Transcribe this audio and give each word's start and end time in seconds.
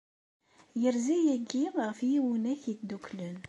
Yerza 0.81 1.15
yagi 1.27 1.63
ɣef 1.79 1.97
Yiwunak 2.09 2.61
Yeddukklen. 2.67 3.35